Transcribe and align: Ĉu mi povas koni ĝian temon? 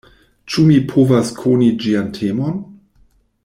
Ĉu 0.53 0.63
mi 0.69 0.77
povas 0.93 1.31
koni 1.41 1.69
ĝian 1.85 2.11
temon? 2.19 2.61